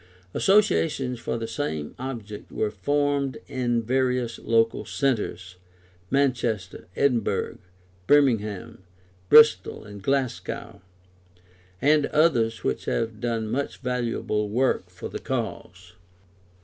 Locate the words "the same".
1.37-1.93